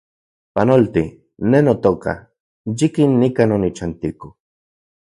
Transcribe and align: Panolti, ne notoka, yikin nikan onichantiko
Panolti, 0.55 1.03
ne 1.51 1.59
notoka, 1.67 2.13
yikin 2.81 3.11
nikan 3.27 3.55
onichantiko 3.61 4.27